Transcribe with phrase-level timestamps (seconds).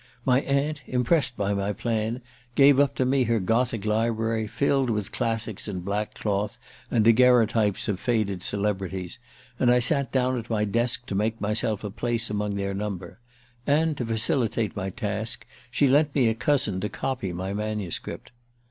[0.25, 2.23] My aunt, impressed by my plan,
[2.55, 7.87] gave up to me her Gothic library, filled with classics in black cloth and daguerrotypes
[7.87, 9.19] of faded celebrities;
[9.59, 13.19] and I sat down at my desk to make myself a place among their number.
[13.67, 18.31] And to facilitate my task she lent me a cousin to copy my manuscript.